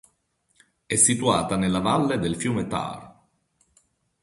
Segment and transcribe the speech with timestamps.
[0.87, 3.19] È situata nella valle del fiume Thar.